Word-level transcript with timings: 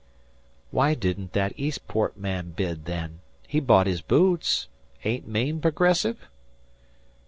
"Why 0.71 0.95
didn't 0.95 1.33
that 1.33 1.53
Eastport 1.57 2.17
man 2.17 2.53
bid, 2.55 2.85
then? 2.85 3.19
He 3.47 3.59
bought 3.59 3.85
his 3.85 4.01
boots. 4.01 4.67
Ain't 5.03 5.27
Maine 5.27 5.61
progressive?" 5.61 6.27